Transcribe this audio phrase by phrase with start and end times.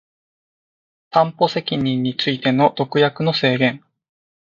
[1.11, 3.83] 担保責任についての特約の制限